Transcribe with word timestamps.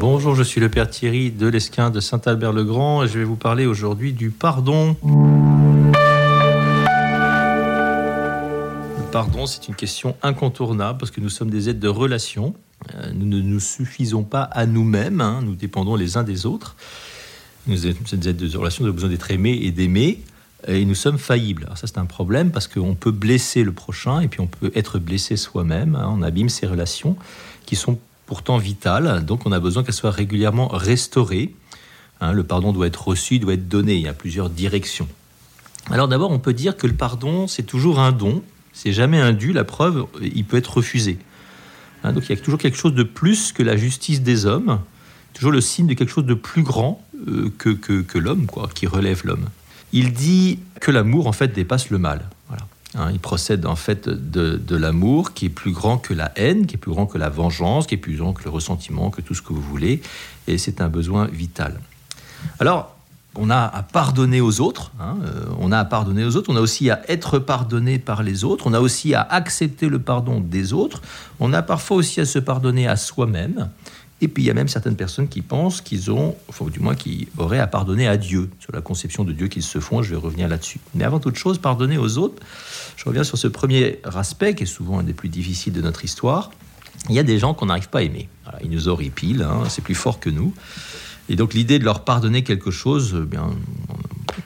Bonjour, 0.00 0.36
je 0.36 0.44
suis 0.44 0.60
le 0.60 0.68
Père 0.68 0.88
Thierry 0.88 1.32
de 1.32 1.48
l'Esquin 1.48 1.90
de 1.90 1.98
Saint-Albert-le-Grand 1.98 3.02
et 3.02 3.08
je 3.08 3.18
vais 3.18 3.24
vous 3.24 3.34
parler 3.34 3.66
aujourd'hui 3.66 4.12
du 4.12 4.30
pardon. 4.30 4.96
Le 8.96 9.10
pardon, 9.10 9.46
c'est 9.46 9.66
une 9.66 9.74
question 9.74 10.14
incontournable 10.22 11.00
parce 11.00 11.10
que 11.10 11.20
nous 11.20 11.28
sommes 11.28 11.50
des 11.50 11.68
êtres 11.68 11.80
de 11.80 11.88
relation. 11.88 12.54
Euh, 12.94 13.10
nous 13.12 13.26
ne 13.26 13.40
nous 13.40 13.58
suffisons 13.58 14.22
pas 14.22 14.42
à 14.42 14.66
nous-mêmes, 14.66 15.20
hein. 15.20 15.40
nous 15.42 15.56
dépendons 15.56 15.96
les 15.96 16.16
uns 16.16 16.22
des 16.22 16.46
autres. 16.46 16.76
Nous 17.66 17.78
sommes 17.78 18.20
des 18.20 18.28
êtres 18.28 18.38
de 18.38 18.56
relation, 18.56 18.84
nous 18.84 18.90
avons 18.90 18.94
besoin 18.94 19.10
d'être 19.10 19.32
aimés 19.32 19.58
et 19.62 19.72
d'aimer 19.72 20.22
et 20.68 20.84
nous 20.84 20.94
sommes 20.94 21.18
faillibles. 21.18 21.64
Alors 21.64 21.76
ça, 21.76 21.88
c'est 21.88 21.98
un 21.98 22.06
problème 22.06 22.52
parce 22.52 22.68
qu'on 22.68 22.94
peut 22.94 23.10
blesser 23.10 23.64
le 23.64 23.72
prochain 23.72 24.20
et 24.20 24.28
puis 24.28 24.40
on 24.40 24.46
peut 24.46 24.70
être 24.76 25.00
blessé 25.00 25.36
soi-même. 25.36 25.96
Hein. 25.96 26.08
on 26.16 26.22
abîme 26.22 26.48
ces 26.48 26.68
relations 26.68 27.16
qui 27.66 27.74
sont 27.74 27.98
pourtant 28.28 28.58
vitales. 28.58 29.24
Donc 29.24 29.44
on 29.44 29.50
a 29.50 29.58
besoin 29.58 29.82
qu'elles 29.82 29.94
soient 29.94 30.12
régulièrement 30.12 30.68
restaurées. 30.68 31.52
Hein. 32.20 32.32
le 32.32 32.44
pardon 32.44 32.72
doit 32.72 32.86
être 32.86 33.08
reçu, 33.08 33.40
doit 33.40 33.54
être 33.54 33.68
donné. 33.68 33.94
Il 33.94 34.02
y 34.02 34.08
a 34.08 34.12
plusieurs 34.12 34.50
directions. 34.50 35.08
Alors 35.90 36.06
d'abord, 36.06 36.30
on 36.30 36.38
peut 36.38 36.52
dire 36.52 36.76
que 36.76 36.86
le 36.86 36.94
pardon, 36.94 37.48
c'est 37.48 37.64
toujours 37.64 37.98
un 37.98 38.12
don. 38.12 38.42
C'est 38.72 38.92
jamais 38.92 39.20
un 39.20 39.32
dû. 39.32 39.52
La 39.52 39.64
preuve, 39.64 40.06
il 40.20 40.44
peut 40.44 40.58
être 40.58 40.76
refusé. 40.76 41.18
Hein. 42.04 42.12
donc 42.12 42.28
il 42.28 42.36
y 42.36 42.38
a 42.38 42.40
toujours 42.40 42.60
quelque 42.60 42.76
chose 42.76 42.94
de 42.94 43.02
plus 43.02 43.50
que 43.50 43.64
la 43.64 43.76
justice 43.76 44.22
des 44.22 44.46
hommes. 44.46 44.78
Toujours 45.32 45.50
le 45.50 45.60
signe 45.60 45.88
de 45.88 45.94
quelque 45.94 46.12
chose 46.12 46.26
de 46.26 46.34
plus 46.34 46.62
grand 46.62 47.04
euh, 47.26 47.50
que, 47.58 47.70
que, 47.70 48.02
que 48.02 48.18
l'homme, 48.18 48.46
quoi, 48.46 48.68
qui 48.72 48.86
relève 48.86 49.22
l'homme 49.24 49.48
il 49.92 50.12
dit 50.12 50.58
que 50.80 50.90
l'amour 50.90 51.26
en 51.26 51.32
fait 51.32 51.48
dépasse 51.48 51.90
le 51.90 51.98
mal. 51.98 52.28
Voilà. 52.48 52.66
Hein, 52.94 53.10
il 53.12 53.18
procède 53.18 53.66
en 53.66 53.76
fait 53.76 54.08
de, 54.08 54.76
l'amour 54.76 55.34
qui 55.34 55.46
est 55.46 55.50
plus 55.50 55.72
grand 55.72 55.98
que 55.98 56.14
la 56.14 56.32
haine, 56.36 56.66
qui 56.66 56.76
est 56.76 56.78
plus 56.78 56.90
grand 56.90 57.06
que 57.06 57.18
la 57.18 57.28
vengeance, 57.28 57.86
qui 57.86 57.94
est 57.94 57.98
plus 57.98 58.16
grand 58.16 58.32
que 58.32 58.44
le 58.44 58.50
ressentiment, 58.50 59.10
que 59.10 59.20
tout 59.20 59.34
ce 59.34 59.42
que 59.42 59.52
vous 59.52 59.60
voulez, 59.60 60.00
et 60.46 60.56
c'est 60.56 60.80
un 60.80 60.88
besoin 60.88 61.26
vital. 61.26 61.80
Alors, 62.60 62.94
on 63.34 63.50
a 63.50 63.58
à 63.58 63.82
pardonner 63.82 64.40
aux 64.40 64.60
autres, 64.60 64.90
hein, 65.00 65.16
euh, 65.22 65.44
on 65.60 65.70
a 65.70 65.78
à 65.78 65.84
pardonner 65.84 66.24
aux 66.24 66.34
autres, 66.36 66.50
on 66.50 66.56
a 66.56 66.60
aussi 66.60 66.88
à 66.90 67.02
être 67.08 67.38
pardonné 67.38 67.98
par 67.98 68.22
les 68.22 68.42
autres, 68.42 68.66
on 68.66 68.72
a 68.72 68.80
aussi 68.80 69.14
à 69.14 69.20
accepter 69.20 69.88
le 69.88 69.98
pardon 69.98 70.40
des 70.40 70.72
autres, 70.72 71.02
on 71.40 71.52
a 71.52 71.60
parfois 71.60 71.98
aussi 71.98 72.20
à 72.20 72.24
se 72.24 72.38
pardonner 72.38 72.88
à 72.88 72.96
soi-même, 72.96 73.68
et 74.20 74.28
puis 74.28 74.42
il 74.42 74.46
y 74.46 74.50
a 74.50 74.54
même 74.54 74.68
certaines 74.68 74.96
personnes 74.96 75.28
qui 75.28 75.42
pensent 75.42 75.80
qu'ils 75.80 76.10
ont, 76.10 76.36
du 76.72 76.80
moins 76.80 76.96
qui 76.96 77.28
auraient 77.38 77.60
à 77.60 77.66
pardonner 77.68 78.08
à 78.08 78.16
Dieu, 78.16 78.50
sur 78.58 78.72
la 78.72 78.80
conception 78.80 79.24
de 79.24 79.32
Dieu 79.32 79.46
qu'ils 79.46 79.62
se 79.62 79.78
font, 79.78 80.02
je 80.02 80.10
vais 80.10 80.16
revenir 80.16 80.48
là-dessus. 80.48 80.80
Mais 80.94 81.04
avant 81.04 81.20
toute 81.20 81.36
chose, 81.36 81.58
pardonner 81.58 81.98
aux 81.98 82.18
autres, 82.18 82.42
je 82.96 83.04
reviens 83.04 83.22
sur 83.22 83.38
ce 83.38 83.46
premier 83.46 84.00
aspect 84.04 84.54
qui 84.54 84.64
est 84.64 84.66
souvent 84.66 84.98
un 84.98 85.04
des 85.04 85.12
plus 85.14 85.28
difficiles 85.28 85.72
de 85.72 85.82
notre 85.82 86.04
histoire. 86.04 86.50
Il 87.08 87.14
y 87.14 87.20
a 87.20 87.22
des 87.22 87.38
gens 87.38 87.54
qu'on 87.54 87.66
n'arrive 87.66 87.88
pas 87.88 88.00
à 88.00 88.02
aimer. 88.02 88.28
ils 88.62 88.70
nous 88.70 88.88
horripilent, 88.88 89.42
hein, 89.42 89.64
c'est 89.68 89.82
plus 89.82 89.94
fort 89.94 90.18
que 90.18 90.30
nous. 90.30 90.52
Et 91.28 91.36
donc 91.36 91.54
l'idée 91.54 91.78
de 91.78 91.84
leur 91.84 92.04
pardonner 92.04 92.42
quelque 92.42 92.70
chose, 92.70 93.16
eh 93.22 93.26
bien, 93.26 93.50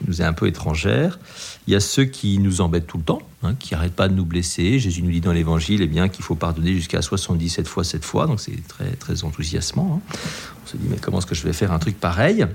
nous 0.07 0.21
est 0.21 0.25
un 0.25 0.33
peu 0.33 0.47
étrangère. 0.47 1.19
Il 1.67 1.73
y 1.73 1.75
a 1.75 1.79
ceux 1.79 2.05
qui 2.05 2.39
nous 2.39 2.61
embêtent 2.61 2.87
tout 2.87 2.97
le 2.97 3.03
temps, 3.03 3.21
hein, 3.41 3.55
qui 3.57 3.73
n'arrêtent 3.73 3.95
pas 3.95 4.07
de 4.07 4.13
nous 4.13 4.25
blesser. 4.25 4.79
Jésus 4.79 5.01
nous 5.01 5.11
dit 5.11 5.21
dans 5.21 5.31
l'Évangile 5.31 5.81
eh 5.81 5.87
bien, 5.87 6.09
qu'il 6.09 6.23
faut 6.23 6.35
pardonner 6.35 6.73
jusqu'à 6.73 7.01
77 7.01 7.67
fois 7.67 7.83
7 7.83 8.03
fois, 8.03 8.27
donc 8.27 8.39
c'est 8.39 8.67
très, 8.67 8.91
très 8.91 9.23
enthousiasmant. 9.23 10.01
Hein. 10.01 10.15
On 10.63 10.67
se 10.67 10.77
dit, 10.77 10.87
mais 10.89 10.97
comment 10.97 11.19
est-ce 11.19 11.25
que 11.25 11.35
je 11.35 11.43
vais 11.43 11.53
faire 11.53 11.71
un 11.71 11.79
truc 11.79 11.99
pareil? 11.99 12.45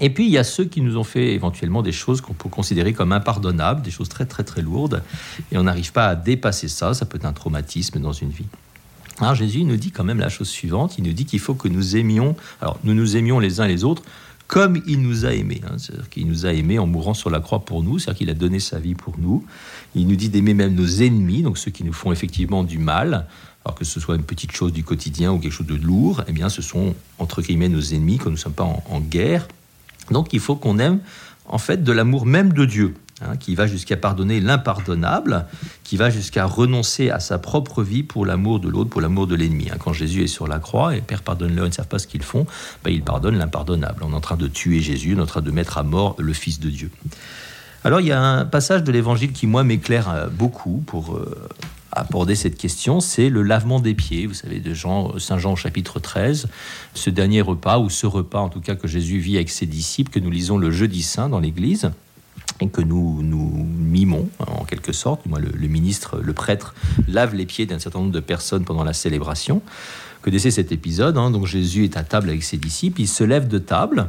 Et 0.00 0.10
puis 0.10 0.24
il 0.24 0.30
y 0.30 0.38
a 0.38 0.44
ceux 0.44 0.64
qui 0.64 0.80
nous 0.80 0.96
ont 0.96 1.04
fait 1.04 1.34
éventuellement 1.34 1.82
des 1.82 1.92
choses 1.92 2.20
qu'on 2.20 2.32
peut 2.32 2.48
considérer 2.48 2.92
comme 2.92 3.12
impardonnables, 3.12 3.82
des 3.82 3.90
choses 3.90 4.08
très 4.08 4.24
très 4.24 4.44
très 4.44 4.62
lourdes, 4.62 5.02
et 5.50 5.58
on 5.58 5.64
n'arrive 5.64 5.92
pas 5.92 6.06
à 6.06 6.14
dépasser 6.14 6.68
ça, 6.68 6.94
ça 6.94 7.04
peut 7.04 7.18
être 7.18 7.26
un 7.26 7.32
traumatisme 7.32 8.00
dans 8.00 8.12
une 8.12 8.30
vie. 8.30 8.46
Alors 9.20 9.34
Jésus 9.34 9.64
nous 9.64 9.76
dit 9.76 9.90
quand 9.90 10.04
même 10.04 10.18
la 10.18 10.30
chose 10.30 10.48
suivante, 10.48 10.96
il 10.98 11.04
nous 11.04 11.12
dit 11.12 11.26
qu'il 11.26 11.40
faut 11.40 11.54
que 11.54 11.68
nous 11.68 11.96
aimions, 11.96 12.36
alors 12.60 12.78
nous 12.84 12.94
nous 12.94 13.16
aimions 13.16 13.38
les 13.38 13.60
uns 13.60 13.66
les 13.66 13.84
autres 13.84 14.02
comme 14.52 14.82
il 14.86 15.00
nous 15.00 15.24
a 15.24 15.32
aimés. 15.32 15.62
Hein. 15.64 15.76
C'est-à-dire 15.78 16.10
qu'il 16.10 16.28
nous 16.28 16.44
a 16.44 16.52
aimés 16.52 16.78
en 16.78 16.86
mourant 16.86 17.14
sur 17.14 17.30
la 17.30 17.40
croix 17.40 17.60
pour 17.60 17.82
nous, 17.82 17.98
c'est-à-dire 17.98 18.18
qu'il 18.18 18.28
a 18.28 18.34
donné 18.34 18.60
sa 18.60 18.78
vie 18.78 18.94
pour 18.94 19.18
nous. 19.18 19.46
Il 19.94 20.06
nous 20.06 20.14
dit 20.14 20.28
d'aimer 20.28 20.52
même 20.52 20.74
nos 20.74 20.86
ennemis, 20.86 21.40
donc 21.40 21.56
ceux 21.56 21.70
qui 21.70 21.84
nous 21.84 21.94
font 21.94 22.12
effectivement 22.12 22.62
du 22.62 22.76
mal, 22.76 23.26
alors 23.64 23.74
que 23.74 23.86
ce 23.86 23.98
soit 23.98 24.14
une 24.14 24.24
petite 24.24 24.52
chose 24.52 24.74
du 24.74 24.84
quotidien 24.84 25.32
ou 25.32 25.38
quelque 25.38 25.54
chose 25.54 25.66
de 25.66 25.74
lourd, 25.74 26.22
eh 26.28 26.32
bien 26.32 26.50
ce 26.50 26.60
sont 26.60 26.94
entre 27.18 27.40
guillemets 27.40 27.70
nos 27.70 27.80
ennemis, 27.80 28.18
quand 28.18 28.26
nous 28.26 28.32
ne 28.32 28.36
sommes 28.36 28.52
pas 28.52 28.68
en 28.90 29.00
guerre. 29.00 29.48
Donc 30.10 30.34
il 30.34 30.40
faut 30.40 30.56
qu'on 30.56 30.78
aime 30.78 31.00
en 31.46 31.56
fait 31.56 31.82
de 31.82 31.90
l'amour 31.90 32.26
même 32.26 32.52
de 32.52 32.66
Dieu. 32.66 32.92
Hein, 33.24 33.36
qui 33.36 33.54
va 33.54 33.66
jusqu'à 33.66 33.96
pardonner 33.96 34.40
l'impardonnable, 34.40 35.46
qui 35.84 35.96
va 35.96 36.10
jusqu'à 36.10 36.44
renoncer 36.44 37.10
à 37.10 37.20
sa 37.20 37.38
propre 37.38 37.82
vie 37.82 38.02
pour 38.02 38.26
l'amour 38.26 38.58
de 38.58 38.68
l'autre, 38.68 38.90
pour 38.90 39.00
l'amour 39.00 39.26
de 39.26 39.34
l'ennemi. 39.34 39.68
Hein. 39.70 39.76
Quand 39.78 39.92
Jésus 39.92 40.24
est 40.24 40.28
sur 40.28 40.48
la 40.48 40.58
croix, 40.58 40.96
et 40.96 41.00
Père 41.00 41.22
pardonne-leur, 41.22 41.66
ils 41.66 41.70
ne 41.70 41.74
savent 41.74 41.88
pas 41.88 41.98
ce 41.98 42.06
qu'ils 42.06 42.22
font, 42.22 42.46
ben, 42.82 42.90
il 42.90 43.02
pardonne 43.02 43.36
l'impardonnable. 43.36 44.02
On 44.02 44.12
est 44.12 44.16
en 44.16 44.20
train 44.20 44.36
de 44.36 44.48
tuer 44.48 44.80
Jésus, 44.80 45.14
on 45.14 45.20
est 45.20 45.22
en 45.22 45.26
train 45.26 45.42
de 45.42 45.50
mettre 45.50 45.78
à 45.78 45.82
mort 45.82 46.16
le 46.18 46.32
Fils 46.32 46.58
de 46.58 46.68
Dieu. 46.68 46.90
Alors 47.84 48.00
il 48.00 48.06
y 48.06 48.12
a 48.12 48.20
un 48.20 48.44
passage 48.44 48.82
de 48.82 48.90
l'Évangile 48.90 49.32
qui, 49.32 49.46
moi, 49.46 49.62
m'éclaire 49.62 50.08
euh, 50.08 50.26
beaucoup 50.28 50.82
pour 50.86 51.16
euh, 51.16 51.48
aborder 51.92 52.34
cette 52.34 52.56
question, 52.56 53.00
c'est 53.00 53.28
le 53.28 53.42
lavement 53.42 53.78
des 53.78 53.94
pieds. 53.94 54.26
Vous 54.26 54.34
savez, 54.34 54.58
de 54.58 54.74
Jean, 54.74 55.18
Saint 55.18 55.38
Jean 55.38 55.54
chapitre 55.54 56.00
13, 56.00 56.48
ce 56.94 57.10
dernier 57.10 57.40
repas, 57.40 57.78
ou 57.78 57.88
ce 57.88 58.06
repas 58.06 58.40
en 58.40 58.48
tout 58.48 58.60
cas 58.60 58.74
que 58.74 58.88
Jésus 58.88 59.18
vit 59.18 59.36
avec 59.36 59.50
ses 59.50 59.66
disciples, 59.66 60.10
que 60.10 60.18
nous 60.18 60.30
lisons 60.30 60.58
le 60.58 60.72
jeudi 60.72 61.02
saint 61.02 61.28
dans 61.28 61.40
l'Église 61.40 61.92
que 62.68 62.80
nous 62.80 63.22
nous 63.22 63.66
mimons 63.78 64.28
en 64.38 64.64
quelque 64.64 64.92
sorte. 64.92 65.26
Moi, 65.26 65.38
le, 65.38 65.68
ministre, 65.68 66.20
le 66.22 66.32
prêtre 66.32 66.74
lave 67.08 67.34
les 67.34 67.46
pieds 67.46 67.66
d'un 67.66 67.78
certain 67.78 68.00
nombre 68.00 68.12
de 68.12 68.20
personnes 68.20 68.64
pendant 68.64 68.84
la 68.84 68.92
célébration. 68.92 69.62
Connaissez 70.22 70.50
cet 70.50 70.72
épisode. 70.72 71.16
Hein. 71.18 71.30
donc 71.30 71.46
Jésus 71.46 71.84
est 71.84 71.96
à 71.96 72.04
table 72.04 72.28
avec 72.28 72.44
ses 72.44 72.56
disciples, 72.56 73.00
il 73.00 73.08
se 73.08 73.24
lève 73.24 73.48
de 73.48 73.58
table 73.58 74.06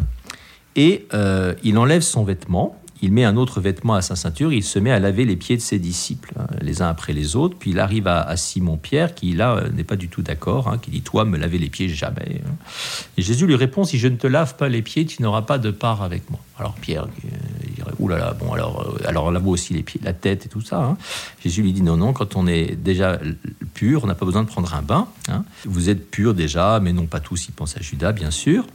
et 0.75 1.07
euh, 1.13 1.53
il 1.63 1.77
enlève 1.77 2.01
son 2.01 2.23
vêtement 2.23 2.79
il 3.03 3.11
met 3.11 3.25
un 3.25 3.35
autre 3.35 3.59
vêtement 3.59 3.95
à 3.95 4.01
sa 4.01 4.15
ceinture, 4.15 4.53
il 4.53 4.63
se 4.63 4.79
met 4.79 4.89
à 4.89 4.97
laver 4.97 5.25
les 5.25 5.35
pieds 5.35 5.57
de 5.57 5.61
ses 5.61 5.77
disciples, 5.77 6.31
hein, 6.39 6.47
les 6.61 6.81
uns 6.81 6.87
après 6.87 7.11
les 7.11 7.35
autres. 7.35 7.57
Puis 7.59 7.71
il 7.71 7.79
arrive 7.79 8.07
à, 8.07 8.37
Simon-Pierre, 8.37 9.13
qui 9.13 9.33
là 9.33 9.57
euh, 9.57 9.69
n'est 9.71 9.83
pas 9.83 9.97
du 9.97 10.07
tout 10.07 10.21
d'accord, 10.21 10.69
hein, 10.69 10.77
qui 10.77 10.89
dit 10.89 11.01
Toi, 11.01 11.25
me 11.25 11.37
laver 11.37 11.57
les 11.57 11.67
pieds, 11.67 11.89
jamais. 11.89 12.41
Hein. 12.45 12.55
Et 13.17 13.21
Jésus 13.21 13.45
lui 13.45 13.57
répond 13.57 13.83
Si 13.83 13.99
je 13.99 14.07
ne 14.07 14.15
te 14.15 14.25
lave 14.25 14.55
pas 14.55 14.69
les 14.69 14.81
pieds, 14.81 15.05
tu 15.05 15.21
n'auras 15.21 15.41
pas 15.41 15.57
de 15.57 15.69
part 15.69 16.01
avec 16.01 16.29
moi. 16.29 16.39
Alors 16.57 16.75
Pierre, 16.75 17.03
euh, 17.03 17.27
dirait 17.83 17.95
Ouh 17.99 18.07
là 18.07 18.17
là, 18.17 18.35
bon, 18.37 18.53
alors, 18.53 18.95
euh, 19.01 19.07
alors 19.07 19.31
lave 19.31 19.47
aussi 19.47 19.73
les 19.73 19.83
pieds, 19.83 20.01
la 20.03 20.13
tête 20.13 20.45
et 20.45 20.49
tout 20.49 20.61
ça. 20.61 20.95
Jésus 21.43 21.61
lui 21.61 21.73
dit 21.73 21.83
Non, 21.83 21.97
non, 21.97 22.13
quand 22.13 22.35
on 22.35 22.47
est 22.47 22.75
déjà 22.75 23.19
pur, 23.73 24.03
on 24.03 24.07
n'a 24.07 24.15
pas 24.15 24.25
besoin 24.25 24.43
de 24.43 24.47
prendre 24.47 24.73
un 24.73 24.81
bain. 24.81 25.07
Vous 25.65 25.89
êtes 25.89 26.09
pur 26.09 26.33
déjà, 26.33 26.79
mais 26.79 26.93
non 26.93 27.05
pas 27.05 27.19
tous, 27.19 27.47
il 27.47 27.51
pense 27.51 27.77
à 27.77 27.81
Judas, 27.81 28.11
bien 28.11 28.31
sûr. 28.31 28.65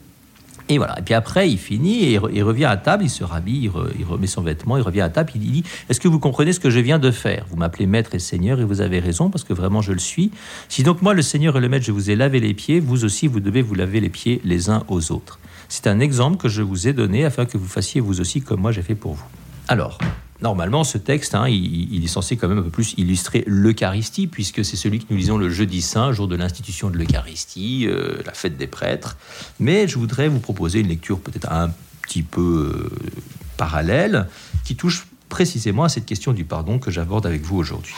Et 0.68 0.76
voilà. 0.76 0.98
Et 0.98 1.02
puis 1.02 1.14
après, 1.14 1.50
il 1.50 1.58
finit 1.58 2.04
et 2.04 2.20
il 2.32 2.42
revient 2.42 2.66
à 2.66 2.76
table, 2.76 3.04
il 3.04 3.10
se 3.10 3.24
rhabille, 3.24 3.70
il, 3.98 4.04
remet 4.04 4.26
son 4.26 4.42
vêtement, 4.42 4.76
il 4.76 4.82
revient 4.82 5.00
à 5.00 5.08
table, 5.08 5.32
il 5.34 5.40
dit 5.40 5.64
Est-ce 5.88 5.98
que 5.98 6.08
vous 6.08 6.18
comprenez 6.18 6.52
ce 6.52 6.60
que 6.60 6.68
je 6.68 6.78
viens 6.78 6.98
de 6.98 7.10
faire? 7.10 7.46
Vous 7.50 7.56
m'appelez 7.56 7.86
maître 7.86 8.14
et 8.14 8.18
seigneur 8.18 8.60
et 8.60 8.64
vous 8.64 8.80
avez 8.80 8.98
raison 8.98 9.30
parce 9.30 9.44
que 9.44 9.54
vraiment 9.54 9.80
je 9.80 9.92
le 9.92 9.98
suis. 9.98 10.30
Si 10.68 10.82
donc 10.82 11.00
moi, 11.00 11.14
le 11.14 11.22
seigneur 11.22 11.56
et 11.56 11.60
le 11.60 11.68
maître, 11.68 11.86
je 11.86 11.92
vous 11.92 12.10
ai 12.10 12.16
lavé 12.16 12.40
les 12.40 12.52
pieds, 12.52 12.80
vous 12.80 13.04
aussi, 13.04 13.28
vous 13.28 13.40
devez 13.40 13.62
vous 13.62 13.74
laver 13.74 14.00
les 14.00 14.10
pieds 14.10 14.42
les 14.44 14.68
uns 14.68 14.84
aux 14.88 15.10
autres. 15.10 15.38
C'est 15.68 15.86
un 15.86 16.00
exemple 16.00 16.38
que 16.38 16.48
je 16.48 16.62
vous 16.62 16.88
ai 16.88 16.92
donné 16.92 17.24
afin 17.24 17.46
que 17.46 17.58
vous 17.58 17.68
fassiez 17.68 18.00
vous 18.00 18.20
aussi 18.20 18.40
comme 18.40 18.60
moi 18.60 18.72
j'ai 18.72 18.82
fait 18.82 18.94
pour 18.94 19.14
vous. 19.14 19.26
Alors, 19.68 19.98
Normalement, 20.40 20.84
ce 20.84 20.98
texte, 20.98 21.34
hein, 21.34 21.48
il, 21.48 22.04
est 22.04 22.08
censé 22.08 22.36
quand 22.36 22.46
même 22.46 22.58
un 22.58 22.62
peu 22.62 22.70
plus 22.70 22.94
illustrer 22.96 23.42
l'Eucharistie, 23.46 24.28
puisque 24.28 24.64
c'est 24.64 24.76
celui 24.76 25.00
que 25.00 25.06
nous 25.10 25.16
lisons 25.16 25.36
le 25.36 25.50
jeudi 25.50 25.82
saint, 25.82 26.12
jour 26.12 26.28
de 26.28 26.36
l'institution 26.36 26.90
de 26.90 26.96
l'Eucharistie, 26.96 27.88
euh, 27.88 28.18
la 28.24 28.32
fête 28.34 28.56
des 28.56 28.68
prêtres. 28.68 29.16
Mais 29.58 29.88
je 29.88 29.98
voudrais 29.98 30.28
vous 30.28 30.38
proposer 30.38 30.78
une 30.78 30.88
lecture 30.88 31.18
peut-être 31.18 31.50
un 31.50 31.72
petit 32.02 32.22
peu 32.22 32.72
euh, 32.72 33.10
parallèle, 33.56 34.28
qui 34.64 34.76
touche 34.76 35.08
précisément 35.28 35.82
à 35.82 35.88
cette 35.88 36.06
question 36.06 36.32
du 36.32 36.44
pardon 36.44 36.78
que 36.78 36.92
j'aborde 36.92 37.26
avec 37.26 37.42
vous 37.42 37.56
aujourd'hui. 37.56 37.94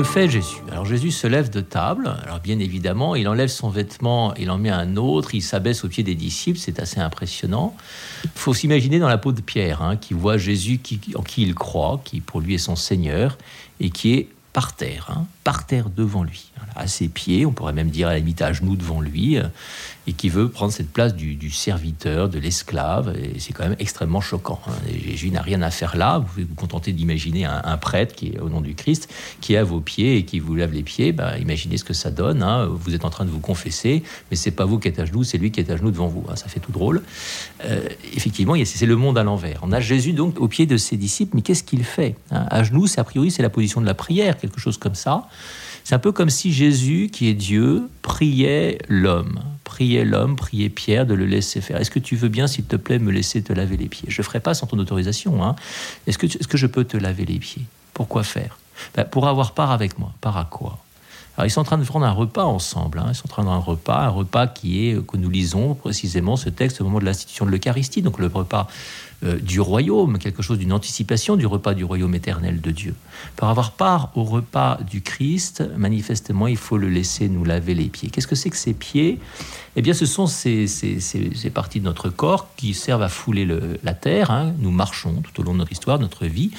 Que 0.00 0.06
fait 0.06 0.30
Jésus? 0.30 0.62
Alors 0.72 0.86
Jésus 0.86 1.10
se 1.10 1.26
lève 1.26 1.50
de 1.50 1.60
table, 1.60 2.16
alors 2.22 2.40
bien 2.40 2.58
évidemment, 2.58 3.14
il 3.16 3.28
enlève 3.28 3.50
son 3.50 3.68
vêtement, 3.68 4.34
il 4.36 4.50
en 4.50 4.56
met 4.56 4.70
un 4.70 4.96
autre, 4.96 5.34
il 5.34 5.42
s'abaisse 5.42 5.84
aux 5.84 5.88
pieds 5.88 6.02
des 6.02 6.14
disciples, 6.14 6.58
c'est 6.58 6.80
assez 6.80 7.00
impressionnant. 7.00 7.76
Il 8.24 8.30
faut 8.34 8.54
s'imaginer 8.54 8.98
dans 8.98 9.08
la 9.08 9.18
peau 9.18 9.32
de 9.32 9.42
Pierre, 9.42 9.82
hein, 9.82 9.96
qui 9.96 10.14
voit 10.14 10.38
Jésus 10.38 10.80
en 11.16 11.22
qui 11.22 11.42
il 11.42 11.54
croit, 11.54 12.00
qui 12.02 12.20
pour 12.20 12.40
lui 12.40 12.54
est 12.54 12.58
son 12.58 12.76
Seigneur, 12.76 13.36
et 13.78 13.90
qui 13.90 14.14
est 14.14 14.28
par 14.54 14.74
terre, 14.74 15.10
hein, 15.10 15.26
par 15.44 15.66
terre 15.66 15.88
devant 15.88 16.22
lui, 16.22 16.50
à 16.76 16.86
ses 16.86 17.08
pieds, 17.08 17.46
on 17.46 17.52
pourrait 17.52 17.72
même 17.72 17.88
dire 17.88 18.08
à 18.08 18.12
la 18.12 18.18
limite 18.18 18.42
à 18.42 18.52
genoux 18.52 18.76
devant 18.76 19.00
lui, 19.00 19.38
euh, 19.38 19.44
et 20.06 20.12
qui 20.12 20.28
veut 20.28 20.48
prendre 20.48 20.72
cette 20.72 20.92
place 20.92 21.14
du, 21.14 21.50
serviteur, 21.50 22.28
de 22.28 22.38
l'esclave, 22.38 23.14
et 23.16 23.38
c'est 23.38 23.52
quand 23.52 23.64
même 23.64 23.76
extrêmement 23.78 24.20
choquant. 24.20 24.60
Hein. 24.66 24.72
Jésus 25.06 25.30
n'a 25.30 25.40
rien 25.40 25.62
à 25.62 25.70
faire 25.70 25.96
là, 25.96 26.18
vous 26.18 26.26
pouvez 26.26 26.44
vous 26.44 26.54
contenter 26.54 26.92
d'imaginer 26.92 27.44
un, 27.44 27.76
prêtre 27.76 28.14
qui 28.14 28.28
est 28.28 28.38
au 28.40 28.48
nom 28.48 28.60
du 28.60 28.74
Christ, 28.74 29.08
qui 29.40 29.54
est 29.54 29.56
à 29.56 29.64
vos 29.64 29.80
pieds 29.80 30.16
et 30.16 30.24
qui 30.24 30.40
vous 30.40 30.54
lave 30.54 30.72
les 30.72 30.82
pieds, 30.82 31.12
ben, 31.12 31.36
imaginez 31.38 31.76
ce 31.76 31.84
que 31.84 31.94
ça 31.94 32.10
donne, 32.10 32.42
hein. 32.42 32.66
vous 32.66 32.94
êtes 32.94 33.04
en 33.04 33.10
train 33.10 33.24
de 33.24 33.30
vous 33.30 33.40
confesser, 33.40 34.02
mais 34.30 34.36
c'est 34.36 34.50
pas 34.50 34.64
vous 34.64 34.78
qui 34.78 34.88
êtes 34.88 34.98
à 34.98 35.06
genoux, 35.06 35.24
c'est 35.24 35.38
lui 35.38 35.50
qui 35.50 35.60
est 35.60 35.70
à 35.70 35.76
genoux 35.76 35.90
devant 35.90 36.08
vous, 36.08 36.24
ça 36.34 36.48
fait 36.48 36.60
tout 36.60 36.72
drôle. 36.72 37.02
Euh, 37.64 37.88
effectivement, 38.14 38.54
c'est 38.64 38.86
le 38.86 38.96
monde 38.96 39.16
à 39.16 39.22
l'envers. 39.22 39.60
On 39.62 39.72
a 39.72 39.80
Jésus 39.80 40.12
donc 40.12 40.40
au 40.40 40.48
pied 40.48 40.66
de 40.66 40.76
ses 40.76 40.96
disciples, 40.96 41.36
mais 41.36 41.42
qu'est-ce 41.42 41.62
qu'il 41.62 41.84
fait 41.84 42.16
À 42.30 42.62
genoux, 42.62 42.86
c'est 42.86 43.00
a 43.00 43.04
priori 43.04 43.30
c'est 43.30 43.42
la 43.42 43.50
position 43.50 43.80
de 43.80 43.86
la 43.86 43.94
prière, 43.94 44.36
quelque 44.36 44.60
chose 44.60 44.76
comme 44.76 44.94
ça. 44.94 45.28
C'est 45.84 45.94
un 45.94 45.98
peu 45.98 46.12
comme 46.12 46.30
si 46.30 46.52
Jésus, 46.52 47.10
qui 47.12 47.28
est 47.28 47.34
Dieu, 47.34 47.88
priait 48.02 48.78
l'homme, 48.88 49.40
priait 49.64 50.04
l'homme, 50.04 50.36
priait 50.36 50.68
Pierre 50.68 51.06
de 51.06 51.14
le 51.14 51.26
laisser 51.26 51.60
faire. 51.60 51.78
Est-ce 51.78 51.90
que 51.90 51.98
tu 51.98 52.16
veux 52.16 52.28
bien, 52.28 52.46
s'il 52.46 52.64
te 52.64 52.76
plaît, 52.76 52.98
me 52.98 53.10
laisser 53.10 53.42
te 53.42 53.52
laver 53.52 53.76
les 53.76 53.88
pieds? 53.88 54.08
Je 54.08 54.20
ne 54.20 54.24
ferai 54.24 54.40
pas 54.40 54.54
sans 54.54 54.66
ton 54.66 54.78
autorisation. 54.78 55.44
Hein. 55.44 55.56
Est-ce 56.06 56.18
que, 56.18 56.26
est 56.26 56.46
que 56.46 56.58
je 56.58 56.66
peux 56.66 56.84
te 56.84 56.96
laver 56.96 57.24
les 57.24 57.38
pieds? 57.38 57.62
Pourquoi 57.94 58.22
faire? 58.22 58.58
Ben, 58.94 59.04
Pour 59.04 59.26
avoir 59.26 59.52
part 59.52 59.72
avec 59.72 59.98
moi. 59.98 60.12
Part 60.20 60.36
à 60.36 60.44
quoi? 60.44 60.78
Alors, 61.36 61.46
ils 61.46 61.50
sont 61.50 61.60
en 61.60 61.64
train 61.64 61.78
de 61.78 61.84
prendre 61.84 62.06
un 62.06 62.12
repas 62.12 62.44
ensemble. 62.44 62.98
Hein. 62.98 63.06
Ils 63.08 63.14
sont 63.14 63.26
en 63.26 63.28
train 63.28 63.44
de 63.44 63.48
un 63.48 63.58
repas, 63.58 64.00
un 64.00 64.08
repas 64.08 64.46
qui 64.46 64.86
est, 64.86 65.06
que 65.06 65.16
nous 65.16 65.30
lisons 65.30 65.74
précisément 65.74 66.36
ce 66.36 66.50
texte 66.50 66.80
au 66.80 66.84
moment 66.84 66.98
de 66.98 67.04
l'institution 67.04 67.46
de 67.46 67.50
l'Eucharistie, 67.50 68.02
donc 68.02 68.18
le 68.18 68.26
repas 68.26 68.68
euh, 69.22 69.38
du 69.38 69.60
royaume, 69.60 70.18
quelque 70.18 70.42
chose 70.42 70.58
d'une 70.58 70.72
anticipation 70.72 71.36
du 71.36 71.44
repas 71.44 71.74
du 71.74 71.84
royaume 71.84 72.14
éternel 72.14 72.60
de 72.60 72.70
Dieu. 72.70 72.94
Pour 73.36 73.48
avoir 73.48 73.72
part 73.72 74.10
au 74.14 74.24
repas 74.24 74.78
du 74.90 75.02
Christ, 75.02 75.62
manifestement, 75.76 76.46
il 76.46 76.56
faut 76.56 76.78
le 76.78 76.88
laisser 76.88 77.28
nous 77.28 77.44
laver 77.44 77.74
les 77.74 77.88
pieds. 77.88 78.08
Qu'est-ce 78.08 78.26
que 78.26 78.34
c'est 78.34 78.48
que 78.48 78.56
ces 78.56 78.72
pieds? 78.72 79.18
Eh 79.76 79.82
bien, 79.82 79.94
ce 79.94 80.04
sont 80.04 80.26
ces, 80.26 80.66
parties 81.54 81.80
de 81.80 81.84
notre 81.84 82.08
corps 82.08 82.48
qui 82.56 82.74
servent 82.74 83.02
à 83.02 83.08
fouler 83.08 83.46
la 83.84 83.94
terre. 83.94 84.30
Hein. 84.30 84.52
Nous 84.58 84.70
marchons 84.70 85.22
tout 85.22 85.40
au 85.40 85.44
long 85.44 85.52
de 85.52 85.58
notre 85.58 85.70
histoire, 85.70 85.98
de 85.98 86.02
notre 86.02 86.26
vie, 86.26 86.50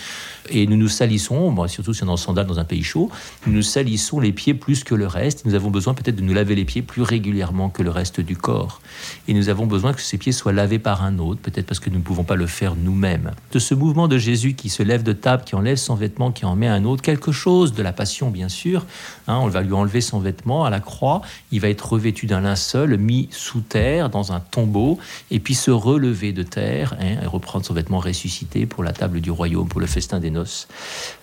et 0.50 0.66
nous 0.66 0.78
nous 0.78 0.88
salissons, 0.88 1.68
surtout 1.68 1.94
si 1.94 2.04
on 2.04 2.08
est 2.08 2.12
en 2.12 2.18
sandales 2.18 2.48
dans 2.48 2.60
un 2.60 2.64
pays 2.64 2.84
chaud, 2.84 3.10
nous 3.46 3.54
nous 3.54 3.62
salissons 3.62 4.20
les 4.20 4.32
pieds 4.32 4.54
plus 4.54 4.84
que 4.84 4.96
le 4.96 5.08
reste. 5.08 5.46
Nous 5.46 5.56
avons 5.56 5.72
besoin 5.72 5.94
peut-être 5.94 6.16
de 6.16 6.22
nous 6.22 6.34
laver 6.34 6.56
les 6.56 6.66
pieds 6.66 6.82
plus 6.82 7.02
régulièrement 7.02 7.70
que 7.70 7.84
le 7.84 7.90
reste 7.90 8.22
du 8.22 8.38
corps. 8.38 8.82
Et 9.28 9.34
nous 9.34 9.50
avons 9.50 9.66
besoin 9.66 9.94
que 9.94 10.02
ces 10.02 10.18
pieds 10.18 10.32
soient 10.32 10.54
lavés 10.54 10.80
par 10.80 11.04
un 11.04 11.20
autre, 11.20 11.42
peut-être 11.42 11.66
parce 11.66 11.80
que 11.80 11.90
nous 11.90 11.98
ne 11.98 12.04
pouvons 12.04 12.24
pas 12.24 12.36
le 12.36 12.48
faire 12.52 12.76
nous-mêmes. 12.76 13.32
De 13.52 13.60
ce 13.60 13.74
mouvement 13.74 14.08
de 14.08 14.18
Jésus 14.18 14.54
qui 14.54 14.70
se 14.70 14.84
lève 14.84 15.04
de 15.04 15.14
table, 15.14 15.44
qui 15.44 15.56
enlève 15.56 15.78
son 15.78 15.96
vêtement, 15.96 16.32
qui 16.32 16.46
en 16.46 16.56
met 16.56 16.68
un 16.68 16.86
autre, 16.86 17.02
quelque 17.02 17.32
chose 17.32 17.74
de 17.74 17.82
la 17.82 17.94
passion 17.94 18.30
bien 18.30 18.50
sûr, 18.50 18.86
hein, 19.28 19.40
on 19.42 19.48
va 19.48 19.62
lui 19.62 19.74
enlever 19.74 20.02
son 20.02 20.20
vêtement 20.20 20.66
à 20.66 20.70
la 20.70 20.80
croix, 20.80 21.22
il 21.52 21.60
va 21.62 21.70
être 21.70 21.94
revêtu 21.94 22.28
d'un 22.28 22.42
linceul, 22.42 22.98
mis 22.98 23.28
sous 23.32 23.62
terre, 23.62 24.10
dans 24.10 24.32
un 24.32 24.40
tombeau, 24.40 25.00
et 25.32 25.40
puis 25.40 25.56
se 25.56 25.72
relever 25.72 26.34
de 26.34 26.44
terre 26.44 26.96
hein, 27.00 27.18
et 27.24 27.26
reprendre 27.26 27.66
son 27.66 27.74
vêtement 27.74 28.00
ressuscité 28.00 28.66
pour 28.66 28.84
la 28.84 28.94
table 28.94 29.22
du 29.22 29.32
royaume, 29.32 29.68
pour 29.68 29.82
le 29.82 29.88
festin 29.88 30.20
des 30.20 30.30
noces 30.30 30.68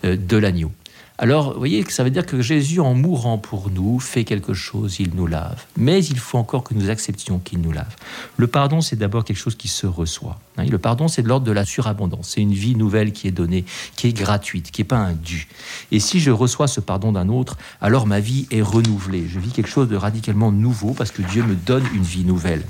euh, 0.04 0.16
de 0.16 0.36
l'agneau. 0.36 0.72
Alors, 1.20 1.52
vous 1.52 1.58
voyez 1.58 1.82
que 1.82 1.92
ça 1.92 2.04
veut 2.04 2.10
dire 2.10 2.24
que 2.24 2.40
Jésus, 2.40 2.78
en 2.78 2.94
mourant 2.94 3.38
pour 3.38 3.70
nous, 3.70 3.98
fait 3.98 4.22
quelque 4.22 4.54
chose, 4.54 5.00
il 5.00 5.16
nous 5.16 5.26
lave. 5.26 5.64
Mais 5.76 6.04
il 6.04 6.16
faut 6.16 6.38
encore 6.38 6.62
que 6.62 6.74
nous 6.74 6.90
acceptions 6.90 7.40
qu'il 7.40 7.60
nous 7.60 7.72
lave. 7.72 7.96
Le 8.36 8.46
pardon, 8.46 8.80
c'est 8.80 8.94
d'abord 8.94 9.24
quelque 9.24 9.36
chose 9.36 9.56
qui 9.56 9.66
se 9.66 9.88
reçoit. 9.88 10.38
Hein. 10.58 10.66
le 10.66 10.78
pardon, 10.78 11.08
c'est 11.08 11.22
de 11.22 11.28
l'ordre 11.28 11.44
de 11.44 11.50
la 11.50 11.64
surabondance. 11.64 12.34
C'est 12.34 12.40
une 12.40 12.52
vie 12.52 12.76
nouvelle 12.76 13.12
qui 13.12 13.26
est 13.26 13.32
donnée, 13.32 13.64
qui 13.96 14.06
est 14.06 14.12
gratuite, 14.12 14.70
qui 14.70 14.82
n'est 14.82 14.86
pas 14.86 14.98
un 14.98 15.12
dû. 15.12 15.48
Et 15.90 15.98
si 15.98 16.20
je 16.20 16.30
reçois 16.30 16.68
ce 16.68 16.78
pardon 16.78 17.10
d'un 17.10 17.28
autre, 17.28 17.58
alors 17.80 18.06
ma 18.06 18.20
vie 18.20 18.46
est 18.52 18.62
renouvelée. 18.62 19.26
Je 19.28 19.40
vis 19.40 19.50
quelque 19.50 19.70
chose 19.70 19.88
de 19.88 19.96
radicalement 19.96 20.52
nouveau 20.52 20.92
parce 20.92 21.10
que 21.10 21.22
Dieu 21.22 21.42
me 21.42 21.56
donne 21.56 21.84
une 21.94 22.04
vie 22.04 22.24
nouvelle. 22.24 22.62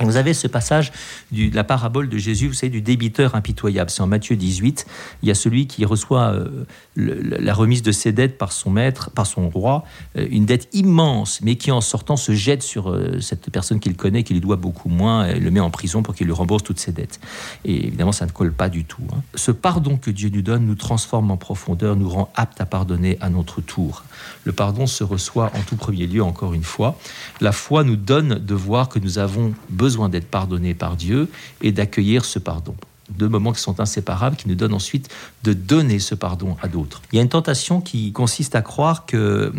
Vous 0.00 0.16
avez 0.16 0.34
ce 0.34 0.46
passage 0.46 0.92
de 1.32 1.54
la 1.54 1.64
parabole 1.64 2.08
de 2.08 2.18
Jésus, 2.18 2.48
vous 2.48 2.54
savez, 2.54 2.70
du 2.70 2.82
débiteur 2.82 3.34
impitoyable. 3.34 3.88
C'est 3.88 4.02
en 4.02 4.06
Matthieu 4.06 4.36
18. 4.36 4.86
Il 5.22 5.28
y 5.28 5.30
a 5.30 5.34
celui 5.34 5.66
qui 5.66 5.86
reçoit 5.86 6.34
euh, 6.34 6.66
la 6.96 7.54
remise 7.54 7.82
de 7.82 7.92
ses 7.92 8.12
dettes 8.12 8.36
par 8.36 8.52
son 8.52 8.70
maître, 8.70 9.10
par 9.10 9.26
son 9.26 9.48
roi, 9.48 9.84
euh, 10.18 10.26
une 10.30 10.44
dette 10.44 10.68
immense, 10.74 11.40
mais 11.40 11.56
qui 11.56 11.70
en 11.70 11.80
sortant 11.80 12.16
se 12.16 12.32
jette 12.32 12.62
sur 12.62 12.90
euh, 12.90 13.20
cette 13.20 13.50
personne 13.50 13.80
qu'il 13.80 13.96
connaît, 13.96 14.22
qui 14.22 14.34
lui 14.34 14.40
doit 14.40 14.56
beaucoup 14.56 14.90
moins, 14.90 15.26
et 15.26 15.40
le 15.40 15.50
met 15.50 15.60
en 15.60 15.70
prison 15.70 16.02
pour 16.02 16.14
qu'il 16.14 16.26
lui 16.26 16.34
rembourse 16.34 16.62
toutes 16.62 16.80
ses 16.80 16.92
dettes. 16.92 17.18
Et 17.64 17.86
évidemment, 17.86 18.12
ça 18.12 18.26
ne 18.26 18.32
colle 18.32 18.52
pas 18.52 18.68
du 18.68 18.84
tout. 18.84 19.02
Hein. 19.14 19.22
Ce 19.34 19.50
pardon 19.50 19.96
que 19.96 20.10
Dieu 20.10 20.28
nous 20.28 20.42
donne 20.42 20.66
nous 20.66 20.74
transforme 20.74 21.30
en 21.30 21.38
profondeur, 21.38 21.96
nous 21.96 22.10
rend 22.10 22.30
aptes 22.34 22.60
à 22.60 22.66
pardonner 22.66 23.16
à 23.22 23.30
notre 23.30 23.62
tour. 23.62 24.04
Le 24.44 24.52
pardon 24.52 24.86
se 24.86 25.04
reçoit 25.04 25.50
en 25.54 25.62
tout 25.62 25.76
premier 25.76 26.06
lieu, 26.06 26.22
encore 26.22 26.52
une 26.52 26.64
fois. 26.64 26.98
La 27.40 27.52
foi 27.52 27.82
nous 27.82 27.96
donne 27.96 28.34
de 28.34 28.54
voir 28.54 28.90
que 28.90 28.98
nous 28.98 29.18
avons 29.18 29.54
besoin 29.70 29.85
besoin 29.86 30.08
d'être 30.08 30.28
pardonné 30.28 30.74
par 30.74 30.96
Dieu 30.96 31.28
et 31.62 31.70
d'accueillir 31.70 32.24
ce 32.24 32.40
pardon. 32.40 32.74
Deux 33.08 33.28
moments 33.28 33.52
qui 33.52 33.60
sont 33.60 33.78
inséparables, 33.78 34.34
qui 34.34 34.48
nous 34.48 34.56
donnent 34.56 34.74
ensuite 34.74 35.08
de 35.44 35.52
donner 35.52 36.00
ce 36.00 36.16
pardon 36.16 36.56
à 36.60 36.66
d'autres. 36.66 37.02
Il 37.12 37.16
y 37.16 37.18
a 37.20 37.22
une 37.22 37.28
tentation 37.28 37.80
qui 37.80 38.10
consiste 38.10 38.56
à 38.56 38.62
croire 38.62 39.06
que 39.06 39.52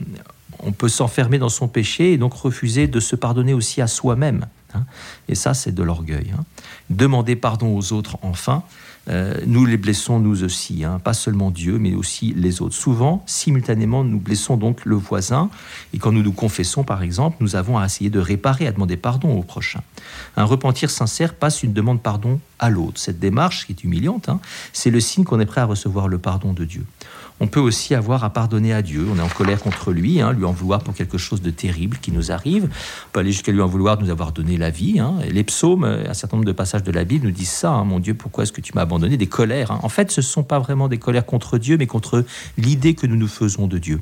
on 0.60 0.74
peut 0.74 0.90
s'enfermer 0.90 1.40
dans 1.40 1.48
son 1.48 1.70
péché 1.70 2.12
et 2.12 2.18
donc 2.18 2.34
refuser 2.34 2.88
de 2.88 3.00
se 3.00 3.16
pardonner 3.16 3.54
aussi 3.54 3.80
à 3.82 3.88
soi-même. 3.88 4.48
Hein. 4.78 4.86
Et 5.28 5.36
ça, 5.36 5.54
c'est 5.54 5.74
de 5.74 5.84
l'orgueil. 5.84 6.34
Hein. 6.38 6.44
Demander 6.90 7.36
pardon 7.36 7.76
aux 7.76 7.94
autres, 7.94 8.18
enfin, 8.22 8.64
euh, 9.10 9.36
nous 9.46 9.66
les 9.66 9.78
blessons 9.78 10.20
nous 10.20 10.44
aussi, 10.44 10.84
hein. 10.84 11.00
pas 11.02 11.14
seulement 11.14 11.50
Dieu, 11.50 11.78
mais 11.78 11.96
aussi 11.96 12.34
les 12.36 12.62
autres. 12.62 12.76
Souvent, 12.76 13.24
simultanément, 13.26 14.04
nous 14.04 14.20
blessons 14.20 14.58
donc 14.58 14.86
le 14.86 14.96
voisin, 14.96 15.50
et 15.94 15.98
quand 15.98 16.12
nous 16.12 16.24
nous 16.24 16.34
confessons, 16.34 16.84
par 16.84 17.04
exemple, 17.04 17.38
nous 17.40 17.56
avons 17.56 17.78
à 17.78 17.86
essayer 17.86 18.10
de 18.10 18.20
réparer, 18.20 18.68
à 18.68 18.72
demander 18.72 18.98
pardon 18.98 19.38
au 19.38 19.44
prochain. 19.44 19.82
Un 20.36 20.44
repentir 20.44 20.90
sincère 20.90 21.34
passe 21.34 21.64
une 21.64 21.74
demande 21.74 22.02
pardon 22.02 22.40
à 22.60 22.70
l'autre. 22.70 23.00
Cette 23.00 23.20
démarche, 23.20 23.66
qui 23.66 23.74
est 23.74 23.84
humiliante, 23.84 24.30
c'est 24.74 24.90
le 24.90 25.00
signe 25.00 25.24
qu'on 25.24 25.40
est 25.40 25.46
prêt 25.46 25.62
à 25.62 25.66
recevoir 25.66 26.08
le 26.08 26.18
pardon 26.18 26.54
de 26.54 26.66
Dieu. 26.66 26.86
On 27.40 27.48
peut 27.48 27.60
aussi 27.60 27.94
avoir 27.94 28.24
à 28.24 28.32
pardonner 28.32 28.74
à 28.74 28.82
Dieu. 28.82 29.06
On 29.12 29.18
est 29.18 29.22
en 29.22 29.30
colère 29.30 29.60
contre 29.62 29.92
lui, 29.92 30.22
hein, 30.22 30.34
lui 30.34 30.46
en 30.46 30.52
vouloir 30.52 30.82
pour 30.82 30.94
quelque 30.94 31.18
chose 31.18 31.42
de 31.42 31.52
terrible 31.52 31.98
qui 32.02 32.12
nous 32.12 32.32
arrive. 32.32 32.66
On 32.66 33.12
peut 33.12 33.20
aller 33.20 33.32
jusqu'à 33.32 33.52
lui 33.52 33.62
en 33.62 33.68
vouloir 33.68 33.98
de 33.98 34.04
nous 34.04 34.10
avoir 34.10 34.32
donné 34.32 34.58
la 34.58 34.72
vie. 34.72 35.00
Les 35.30 35.44
psaumes, 35.44 35.84
un 35.84 36.14
certain 36.14 36.38
nombre 36.38 36.48
de 36.48 36.54
passages 36.54 36.84
de 36.84 36.92
la 36.92 37.04
Bible 37.04 37.26
nous 37.28 37.32
disent 37.32 37.50
ça. 37.50 37.72
mon 37.84 38.00
Dieu, 38.00 38.16
pourquoi 38.16 38.44
est-ce 38.44 38.52
que 38.52 38.62
tu 38.62 38.74
m'as 38.74 38.82
abandonné? 38.82 39.18
Des 39.18 39.28
colères. 39.28 39.72
Hein. 39.72 39.80
En 39.84 39.90
fait, 39.90 40.12
ce 40.12 40.22
ne 40.22 40.26
sont 40.26 40.44
pas 40.44 40.60
vraiment 40.60 40.88
des 40.88 40.98
colères 40.98 41.26
contre 41.26 41.58
Dieu, 41.58 41.78
mais 41.78 41.86
contre 41.86 42.26
l'idée 42.58 42.96
que 42.96 43.06
nous 43.06 43.18
nous 43.18 43.28
faisons 43.28 43.68
de 43.68 43.78
Dieu. 43.78 44.02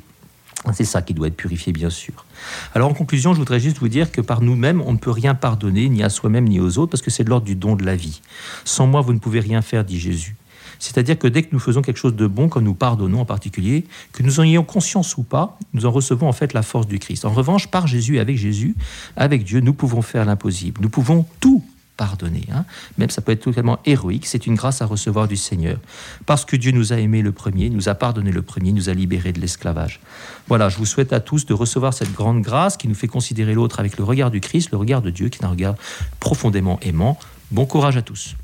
C'est 0.73 0.85
ça 0.85 1.01
qui 1.01 1.13
doit 1.13 1.27
être 1.27 1.37
purifié, 1.37 1.73
bien 1.73 1.89
sûr. 1.89 2.25
Alors, 2.73 2.89
en 2.89 2.93
conclusion, 2.93 3.33
je 3.33 3.39
voudrais 3.39 3.59
juste 3.59 3.77
vous 3.77 3.87
dire 3.87 4.11
que 4.11 4.21
par 4.21 4.41
nous-mêmes, 4.41 4.81
on 4.81 4.93
ne 4.93 4.97
peut 4.97 5.11
rien 5.11 5.35
pardonner, 5.35 5.89
ni 5.89 6.03
à 6.03 6.09
soi-même, 6.09 6.45
ni 6.45 6.59
aux 6.59 6.77
autres, 6.77 6.91
parce 6.91 7.03
que 7.03 7.11
c'est 7.11 7.23
de 7.23 7.29
l'ordre 7.29 7.45
du 7.45 7.55
don 7.55 7.75
de 7.75 7.85
la 7.85 7.95
vie. 7.95 8.21
Sans 8.63 8.87
moi, 8.87 9.01
vous 9.01 9.13
ne 9.13 9.19
pouvez 9.19 9.41
rien 9.41 9.61
faire, 9.61 9.83
dit 9.83 9.99
Jésus. 9.99 10.35
C'est-à-dire 10.79 11.17
que 11.17 11.27
dès 11.27 11.43
que 11.43 11.49
nous 11.51 11.59
faisons 11.59 11.81
quelque 11.81 11.97
chose 11.97 12.15
de 12.15 12.27
bon, 12.27 12.49
comme 12.49 12.63
nous 12.63 12.73
pardonnons 12.73 13.21
en 13.21 13.25
particulier, 13.25 13.85
que 14.11 14.23
nous 14.23 14.39
en 14.39 14.43
ayons 14.43 14.63
conscience 14.63 15.17
ou 15.17 15.23
pas, 15.23 15.57
nous 15.73 15.85
en 15.85 15.91
recevons 15.91 16.27
en 16.27 16.33
fait 16.33 16.53
la 16.53 16.61
force 16.61 16.87
du 16.87 16.99
Christ. 16.99 17.25
En 17.25 17.31
revanche, 17.31 17.67
par 17.67 17.87
Jésus, 17.87 18.19
avec 18.19 18.37
Jésus, 18.37 18.75
avec 19.15 19.43
Dieu, 19.43 19.59
nous 19.59 19.73
pouvons 19.73 20.01
faire 20.01 20.25
l'impossible. 20.25 20.81
Nous 20.81 20.89
pouvons 20.89 21.25
tout 21.39 21.63
pardonner. 21.97 22.43
Hein. 22.51 22.65
Même 22.97 23.09
ça 23.09 23.21
peut 23.21 23.31
être 23.31 23.43
totalement 23.43 23.79
héroïque, 23.85 24.25
c'est 24.25 24.47
une 24.47 24.55
grâce 24.55 24.81
à 24.81 24.85
recevoir 24.85 25.27
du 25.27 25.37
Seigneur. 25.37 25.77
Parce 26.25 26.45
que 26.45 26.55
Dieu 26.55 26.71
nous 26.71 26.93
a 26.93 26.97
aimé 26.97 27.21
le 27.21 27.31
premier, 27.31 27.69
nous 27.69 27.89
a 27.89 27.95
pardonné 27.95 28.31
le 28.31 28.41
premier, 28.41 28.71
nous 28.71 28.89
a 28.89 28.93
libérés 28.93 29.31
de 29.31 29.39
l'esclavage. 29.39 29.99
Voilà, 30.47 30.69
je 30.69 30.77
vous 30.77 30.85
souhaite 30.85 31.13
à 31.13 31.19
tous 31.19 31.45
de 31.45 31.53
recevoir 31.53 31.93
cette 31.93 32.13
grande 32.13 32.41
grâce 32.41 32.77
qui 32.77 32.87
nous 32.87 32.95
fait 32.95 33.07
considérer 33.07 33.53
l'autre 33.53 33.79
avec 33.79 33.97
le 33.97 34.03
regard 34.03 34.31
du 34.31 34.41
Christ, 34.41 34.71
le 34.71 34.77
regard 34.77 35.01
de 35.01 35.09
Dieu, 35.09 35.29
qui 35.29 35.39
est 35.39 35.45
un 35.45 35.49
regard 35.49 35.75
profondément 36.19 36.79
aimant. 36.81 37.17
Bon 37.51 37.65
courage 37.65 37.97
à 37.97 38.01
tous. 38.01 38.35